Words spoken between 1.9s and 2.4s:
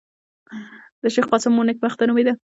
نومېده.